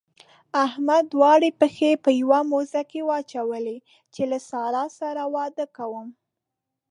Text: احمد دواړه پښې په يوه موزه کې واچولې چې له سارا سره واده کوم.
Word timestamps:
احمد 0.65 1.03
دواړه 1.13 1.49
پښې 1.59 1.91
په 2.03 2.09
يوه 2.21 2.39
موزه 2.51 2.81
کې 2.91 3.01
واچولې 3.09 3.77
چې 4.13 4.21
له 4.31 4.39
سارا 4.49 4.85
سره 4.99 5.21
واده 5.35 5.65
کوم. 5.77 6.07